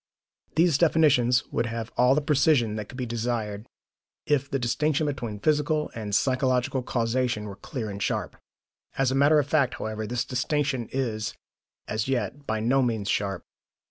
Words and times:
These 0.55 0.79
definitions 0.79 1.45
would 1.51 1.67
have 1.67 1.91
all 1.95 2.15
the 2.15 2.21
precision 2.23 2.75
that 2.75 2.89
could 2.89 2.97
be 2.97 3.05
desired 3.05 3.67
if 4.25 4.49
the 4.49 4.57
distinction 4.57 5.05
between 5.05 5.37
physical 5.39 5.91
and 5.93 6.15
psychological 6.15 6.81
causation 6.81 7.45
were 7.45 7.55
clear 7.57 7.87
and 7.87 8.01
sharp. 8.01 8.35
As 8.97 9.11
a 9.11 9.15
matter 9.15 9.37
of 9.37 9.45
fact, 9.45 9.75
however, 9.75 10.07
this 10.07 10.25
distinction 10.25 10.89
is, 10.91 11.35
as 11.87 12.07
yet, 12.07 12.47
by 12.47 12.59
no 12.59 12.81
means 12.81 13.09
sharp. 13.09 13.43